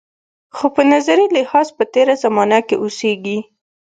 [0.55, 3.39] خو په نظري لحاظ په تېره زمانه کې اوسېږي.